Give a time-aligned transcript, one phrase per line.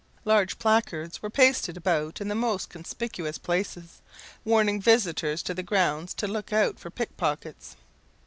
[0.25, 4.01] Large placards were pasted about in the most conspicuous places,
[4.43, 7.75] warning visitors to the grounds to look out for pickpockets!